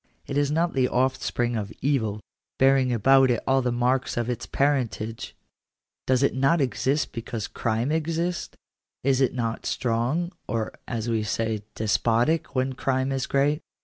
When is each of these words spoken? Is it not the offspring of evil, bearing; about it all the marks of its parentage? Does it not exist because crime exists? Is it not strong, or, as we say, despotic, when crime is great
Is 0.25 0.49
it 0.49 0.53
not 0.55 0.73
the 0.73 0.87
offspring 0.89 1.55
of 1.55 1.71
evil, 1.79 2.21
bearing; 2.57 2.91
about 2.91 3.29
it 3.29 3.39
all 3.45 3.61
the 3.61 3.71
marks 3.71 4.17
of 4.17 4.31
its 4.31 4.47
parentage? 4.47 5.35
Does 6.07 6.23
it 6.23 6.33
not 6.33 6.59
exist 6.59 7.11
because 7.11 7.47
crime 7.47 7.91
exists? 7.91 8.57
Is 9.03 9.21
it 9.21 9.35
not 9.35 9.67
strong, 9.67 10.31
or, 10.47 10.73
as 10.87 11.07
we 11.07 11.21
say, 11.21 11.61
despotic, 11.75 12.55
when 12.55 12.73
crime 12.73 13.11
is 13.11 13.27
great 13.27 13.61